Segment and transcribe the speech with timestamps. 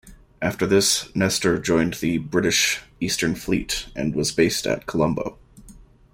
[0.41, 5.37] After this, "Nestor" joined the British Eastern Fleet, and was based at Colombo.